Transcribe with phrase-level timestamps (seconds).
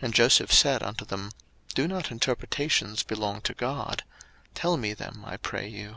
[0.00, 1.32] And Joseph said unto them,
[1.74, 4.04] Do not interpretations belong to God?
[4.54, 5.96] tell me them, I pray you.